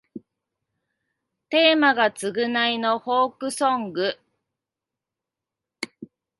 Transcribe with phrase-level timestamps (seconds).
[1.49, 4.17] テーマが償いのフォークソング